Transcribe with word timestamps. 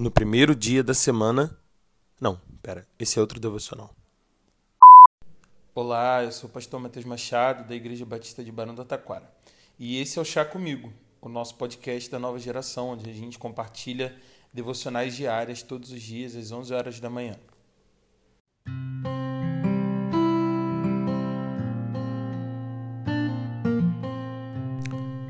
no 0.00 0.10
primeiro 0.10 0.56
dia 0.56 0.82
da 0.82 0.94
semana. 0.94 1.54
Não, 2.18 2.40
pera, 2.62 2.88
esse 2.98 3.18
é 3.18 3.20
outro 3.20 3.38
devocional. 3.38 3.94
Olá, 5.74 6.24
eu 6.24 6.32
sou 6.32 6.48
o 6.48 6.52
pastor 6.52 6.80
Matheus 6.80 7.04
Machado, 7.04 7.68
da 7.68 7.74
Igreja 7.74 8.06
Batista 8.06 8.42
de 8.42 8.50
Barão 8.50 8.74
do 8.74 8.82
Taquara. 8.82 9.30
E 9.78 10.00
esse 10.00 10.18
é 10.18 10.22
o 10.22 10.24
Chá 10.24 10.42
Comigo, 10.42 10.90
o 11.20 11.28
nosso 11.28 11.54
podcast 11.56 12.10
da 12.10 12.18
nova 12.18 12.38
geração, 12.38 12.88
onde 12.88 13.10
a 13.10 13.12
gente 13.12 13.38
compartilha 13.38 14.16
devocionais 14.54 15.14
diárias 15.14 15.62
todos 15.62 15.92
os 15.92 16.00
dias 16.00 16.34
às 16.34 16.50
11 16.50 16.72
horas 16.72 16.98
da 16.98 17.10
manhã. 17.10 17.36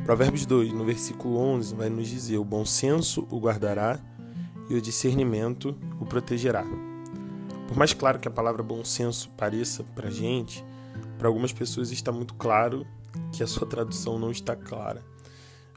Provérbios 0.04 0.46
2, 0.46 0.72
no 0.72 0.84
versículo 0.84 1.38
11, 1.38 1.74
vai 1.74 1.88
nos 1.88 2.08
dizer: 2.08 2.38
O 2.38 2.44
bom 2.44 2.64
senso 2.64 3.26
o 3.30 3.40
guardará 3.40 4.00
e 4.70 4.74
o 4.74 4.80
discernimento 4.80 5.76
o 6.00 6.06
protegerá. 6.06 6.64
Por 7.66 7.76
mais 7.76 7.92
claro 7.92 8.18
que 8.18 8.28
a 8.28 8.30
palavra 8.30 8.62
bom 8.62 8.84
senso 8.84 9.28
pareça 9.30 9.84
para 9.94 10.10
gente, 10.10 10.64
para 11.18 11.28
algumas 11.28 11.52
pessoas 11.52 11.90
está 11.90 12.10
muito 12.10 12.34
claro 12.34 12.86
que 13.32 13.42
a 13.42 13.46
sua 13.46 13.66
tradução 13.66 14.18
não 14.18 14.30
está 14.30 14.54
clara. 14.54 15.04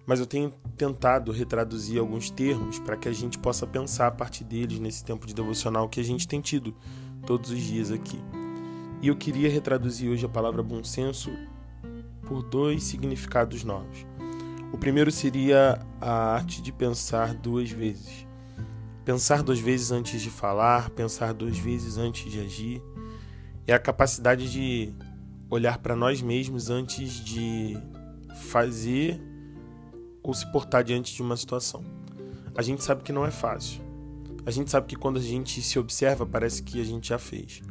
Mas 0.05 0.19
eu 0.19 0.25
tenho 0.25 0.51
tentado 0.77 1.31
retraduzir 1.31 1.99
alguns 1.99 2.29
termos 2.29 2.77
para 2.79 2.97
que 2.97 3.09
a 3.09 3.11
gente 3.11 3.39
possa 3.39 3.65
pensar 3.65 4.07
a 4.07 4.11
partir 4.11 4.43
deles 4.43 4.79
nesse 4.79 5.03
tempo 5.03 5.25
de 5.25 5.33
devocional 5.33 5.89
que 5.89 5.99
a 5.99 6.03
gente 6.03 6.27
tem 6.27 6.41
tido 6.41 6.75
todos 7.25 7.49
os 7.49 7.59
dias 7.59 7.91
aqui. 7.91 8.19
E 9.01 9.07
eu 9.07 9.15
queria 9.15 9.49
retraduzir 9.49 10.09
hoje 10.09 10.25
a 10.25 10.29
palavra 10.29 10.61
bom 10.61 10.83
senso 10.83 11.31
por 12.25 12.43
dois 12.43 12.83
significados 12.83 13.63
novos. 13.63 14.05
O 14.71 14.77
primeiro 14.77 15.11
seria 15.11 15.79
a 16.01 16.33
arte 16.33 16.61
de 16.61 16.71
pensar 16.71 17.33
duas 17.33 17.69
vezes. 17.69 18.25
Pensar 19.05 19.43
duas 19.43 19.59
vezes 19.59 19.91
antes 19.91 20.21
de 20.21 20.29
falar, 20.29 20.89
pensar 20.91 21.33
duas 21.33 21.57
vezes 21.57 21.97
antes 21.97 22.31
de 22.31 22.39
agir. 22.39 22.81
É 23.67 23.73
a 23.73 23.79
capacidade 23.79 24.49
de 24.49 24.93
olhar 25.49 25.77
para 25.77 25.95
nós 25.95 26.21
mesmos 26.21 26.69
antes 26.69 27.13
de 27.13 27.77
fazer 28.49 29.21
ou 30.23 30.33
se 30.33 30.49
portar 30.51 30.83
diante 30.83 31.13
de 31.13 31.21
uma 31.21 31.35
situação. 31.35 31.83
A 32.55 32.61
gente 32.61 32.81
sabe 32.83 33.03
que 33.03 33.11
não 33.11 33.25
é 33.25 33.31
fácil. 33.31 33.81
A 34.45 34.51
gente 34.51 34.71
sabe 34.71 34.87
que 34.87 34.95
quando 34.95 35.17
a 35.17 35.21
gente 35.21 35.61
se 35.61 35.77
observa, 35.77 36.25
parece 36.25 36.63
que 36.63 36.79
a 36.79 36.85
gente 36.85 37.09
já 37.09 37.19
fez. 37.19 37.61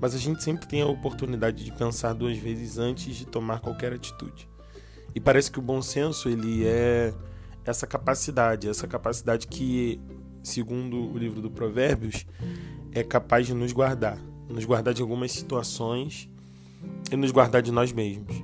Mas 0.00 0.14
a 0.14 0.18
gente 0.18 0.42
sempre 0.42 0.66
tem 0.66 0.82
a 0.82 0.86
oportunidade 0.86 1.64
de 1.64 1.72
pensar 1.72 2.12
duas 2.12 2.36
vezes 2.36 2.78
antes 2.78 3.16
de 3.16 3.26
tomar 3.26 3.60
qualquer 3.60 3.94
atitude. 3.94 4.48
E 5.14 5.20
parece 5.20 5.50
que 5.50 5.58
o 5.58 5.62
bom 5.62 5.80
senso, 5.80 6.28
ele 6.28 6.66
é 6.66 7.14
essa 7.64 7.86
capacidade, 7.86 8.68
essa 8.68 8.86
capacidade 8.86 9.46
que 9.46 10.00
segundo 10.42 11.12
o 11.12 11.18
livro 11.18 11.40
do 11.40 11.50
Provérbios, 11.50 12.26
é 12.92 13.02
capaz 13.02 13.46
de 13.46 13.54
nos 13.54 13.72
guardar, 13.72 14.18
nos 14.48 14.64
guardar 14.64 14.94
de 14.94 15.02
algumas 15.02 15.32
situações 15.32 16.28
e 17.10 17.16
nos 17.16 17.30
guardar 17.30 17.62
de 17.62 17.70
nós 17.70 17.92
mesmos. 17.92 18.42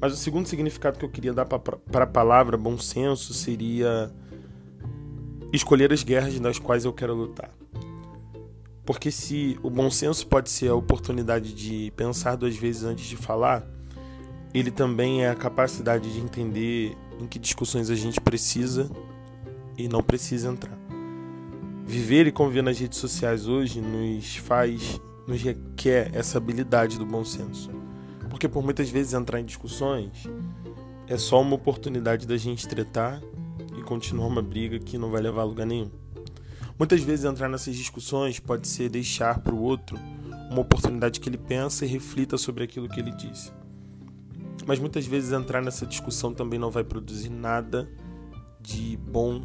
Mas 0.00 0.12
o 0.12 0.16
segundo 0.16 0.46
significado 0.46 0.98
que 0.98 1.04
eu 1.04 1.08
queria 1.08 1.32
dar 1.32 1.46
para 1.46 2.04
a 2.04 2.06
palavra 2.06 2.56
bom 2.56 2.78
senso 2.78 3.32
seria 3.32 4.12
escolher 5.52 5.92
as 5.92 6.02
guerras 6.02 6.38
nas 6.38 6.58
quais 6.58 6.84
eu 6.84 6.92
quero 6.92 7.14
lutar. 7.14 7.50
Porque 8.84 9.10
se 9.10 9.58
o 9.62 9.70
bom 9.70 9.90
senso 9.90 10.26
pode 10.26 10.50
ser 10.50 10.68
a 10.68 10.74
oportunidade 10.74 11.52
de 11.52 11.92
pensar 11.96 12.36
duas 12.36 12.54
vezes 12.56 12.84
antes 12.84 13.06
de 13.06 13.16
falar, 13.16 13.66
ele 14.54 14.70
também 14.70 15.24
é 15.24 15.30
a 15.30 15.34
capacidade 15.34 16.12
de 16.12 16.20
entender 16.20 16.96
em 17.18 17.26
que 17.26 17.38
discussões 17.38 17.90
a 17.90 17.94
gente 17.94 18.20
precisa 18.20 18.88
e 19.76 19.88
não 19.88 20.02
precisa 20.02 20.48
entrar 20.48 20.75
viver 21.86 22.26
e 22.26 22.32
conviver 22.32 22.62
nas 22.62 22.78
redes 22.78 22.98
sociais 22.98 23.46
hoje 23.46 23.80
nos 23.80 24.36
faz, 24.36 25.00
nos 25.26 25.40
requer 25.40 26.10
essa 26.12 26.36
habilidade 26.36 26.98
do 26.98 27.06
bom 27.06 27.24
senso. 27.24 27.70
Porque 28.28 28.48
por 28.48 28.62
muitas 28.62 28.90
vezes 28.90 29.14
entrar 29.14 29.40
em 29.40 29.44
discussões 29.44 30.24
é 31.06 31.16
só 31.16 31.40
uma 31.40 31.54
oportunidade 31.54 32.26
da 32.26 32.36
gente 32.36 32.66
tretar 32.66 33.22
e 33.78 33.82
continuar 33.82 34.26
uma 34.26 34.42
briga 34.42 34.80
que 34.80 34.98
não 34.98 35.10
vai 35.10 35.22
levar 35.22 35.42
a 35.42 35.44
lugar 35.44 35.64
nenhum. 35.64 35.90
Muitas 36.76 37.00
vezes 37.00 37.24
entrar 37.24 37.48
nessas 37.48 37.76
discussões 37.76 38.40
pode 38.40 38.66
ser 38.66 38.90
deixar 38.90 39.38
para 39.38 39.54
o 39.54 39.62
outro 39.62 39.96
uma 40.50 40.60
oportunidade 40.60 41.20
que 41.20 41.28
ele 41.28 41.38
pensa 41.38 41.84
e 41.84 41.88
reflita 41.88 42.36
sobre 42.36 42.64
aquilo 42.64 42.88
que 42.88 42.98
ele 42.98 43.12
disse. 43.12 43.52
Mas 44.66 44.80
muitas 44.80 45.06
vezes 45.06 45.32
entrar 45.32 45.62
nessa 45.62 45.86
discussão 45.86 46.34
também 46.34 46.58
não 46.58 46.70
vai 46.70 46.82
produzir 46.82 47.30
nada 47.30 47.88
de 48.60 48.96
bom, 48.96 49.44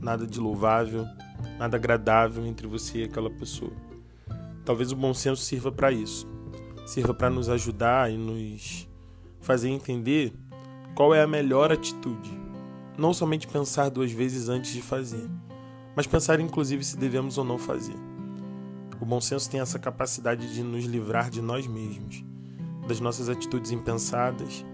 nada 0.00 0.24
de 0.24 0.38
louvável, 0.38 1.04
nada 1.58 1.76
agradável 1.76 2.46
entre 2.46 2.66
você 2.66 2.98
e 2.98 3.04
aquela 3.04 3.30
pessoa. 3.30 3.72
Talvez 4.64 4.92
o 4.92 4.96
bom 4.96 5.14
senso 5.14 5.42
sirva 5.42 5.72
para 5.72 5.90
isso, 5.90 6.28
sirva 6.86 7.14
para 7.14 7.30
nos 7.30 7.48
ajudar 7.48 8.10
e 8.10 8.16
nos 8.16 8.88
fazer 9.40 9.70
entender 9.70 10.32
qual 10.94 11.14
é 11.14 11.22
a 11.22 11.26
melhor 11.26 11.72
atitude. 11.72 12.30
Não 12.98 13.14
somente 13.14 13.46
pensar 13.46 13.88
duas 13.88 14.12
vezes 14.12 14.48
antes 14.48 14.72
de 14.72 14.82
fazer, 14.82 15.28
mas 15.94 16.06
pensar 16.06 16.40
inclusive 16.40 16.84
se 16.84 16.96
devemos 16.96 17.38
ou 17.38 17.44
não 17.44 17.58
fazer. 17.58 17.96
O 19.00 19.06
bom 19.06 19.20
senso 19.20 19.48
tem 19.48 19.60
essa 19.60 19.78
capacidade 19.78 20.52
de 20.52 20.62
nos 20.62 20.84
livrar 20.84 21.30
de 21.30 21.40
nós 21.40 21.66
mesmos, 21.66 22.24
das 22.88 23.00
nossas 23.00 23.28
atitudes 23.28 23.70
impensadas, 23.70 24.64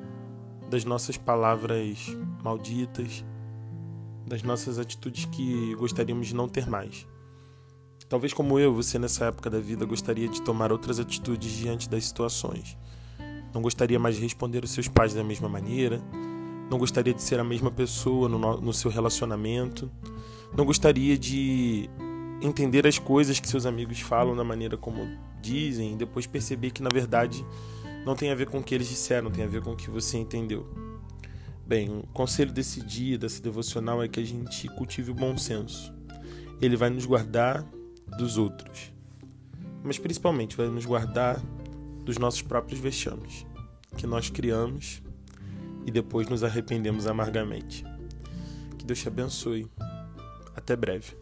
das 0.70 0.84
nossas 0.84 1.16
palavras 1.16 2.16
malditas 2.42 3.25
das 4.26 4.42
nossas 4.42 4.78
atitudes 4.78 5.24
que 5.26 5.74
gostaríamos 5.76 6.28
de 6.28 6.34
não 6.34 6.48
ter 6.48 6.68
mais. 6.68 7.06
Talvez 8.08 8.32
como 8.32 8.58
eu, 8.58 8.74
você 8.74 8.98
nessa 8.98 9.26
época 9.26 9.48
da 9.50 9.58
vida 9.58 9.84
gostaria 9.84 10.28
de 10.28 10.42
tomar 10.42 10.70
outras 10.70 11.00
atitudes 11.00 11.52
diante 11.52 11.88
das 11.88 12.04
situações. 12.04 12.76
Não 13.52 13.62
gostaria 13.62 13.98
mais 13.98 14.16
de 14.16 14.22
responder 14.22 14.62
os 14.64 14.70
seus 14.70 14.88
pais 14.88 15.14
da 15.14 15.24
mesma 15.24 15.48
maneira, 15.48 16.02
não 16.70 16.78
gostaria 16.78 17.14
de 17.14 17.22
ser 17.22 17.38
a 17.38 17.44
mesma 17.44 17.70
pessoa 17.70 18.28
no, 18.28 18.60
no 18.60 18.72
seu 18.72 18.90
relacionamento, 18.90 19.90
não 20.56 20.64
gostaria 20.64 21.16
de 21.16 21.88
entender 22.40 22.86
as 22.86 22.98
coisas 22.98 23.40
que 23.40 23.48
seus 23.48 23.64
amigos 23.64 24.00
falam 24.00 24.36
da 24.36 24.44
maneira 24.44 24.76
como 24.76 25.08
dizem 25.40 25.92
e 25.92 25.96
depois 25.96 26.26
perceber 26.26 26.70
que 26.70 26.82
na 26.82 26.90
verdade 26.90 27.44
não 28.04 28.14
tem 28.14 28.30
a 28.30 28.34
ver 28.34 28.48
com 28.48 28.58
o 28.58 28.62
que 28.62 28.74
eles 28.74 28.88
disseram, 28.88 29.30
tem 29.30 29.44
a 29.44 29.48
ver 29.48 29.62
com 29.62 29.72
o 29.72 29.76
que 29.76 29.90
você 29.90 30.18
entendeu. 30.18 30.66
Bem, 31.66 31.88
o 31.91 32.06
conselho 32.08 32.52
desse 32.52 32.82
dia, 32.82 33.16
desse 33.16 33.41
devocional, 33.41 34.02
é 34.02 34.08
que 34.08 34.20
a 34.20 34.25
gente 34.25 34.69
cultive 34.69 35.10
o 35.10 35.14
bom 35.14 35.36
senso. 35.36 35.94
Ele 36.60 36.76
vai 36.76 36.91
nos 36.91 37.06
guardar 37.06 37.64
dos 38.19 38.36
outros, 38.36 38.92
mas 39.82 39.98
principalmente 39.98 40.56
vai 40.56 40.69
nos 40.69 40.84
guardar 40.84 41.41
dos 42.04 42.19
nossos 42.19 42.42
próprios 42.42 42.78
vexames, 42.80 43.47
que 43.97 44.06
nós 44.06 44.28
criamos 44.28 45.02
e 45.86 45.91
depois 45.91 46.28
nos 46.28 46.44
arrependemos 46.44 47.06
amargamente. 47.06 47.82
Que 48.78 48.84
Deus 48.84 49.00
te 49.00 49.08
abençoe. 49.08 49.66
Até 50.54 50.76
breve. 50.76 51.16